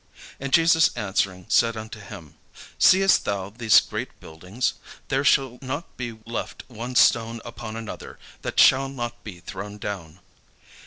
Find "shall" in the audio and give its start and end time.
5.23-5.59, 8.59-8.89